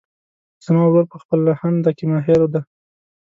[0.65, 2.61] زما ورور په خپلهدنده کې ماهر ده